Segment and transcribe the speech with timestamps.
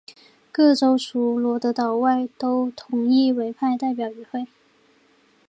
[0.51, 4.47] 各州除罗德岛外都同意委派代表与会。